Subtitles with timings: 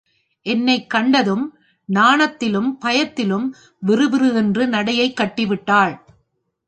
[0.45, 1.43] என்னைக் கண்டதும்,
[1.89, 3.47] நாணத்திலும் பயத்திலும்
[3.83, 5.95] விறுவிறுவென்று நடையைக் கட்டிவிட்டாள்!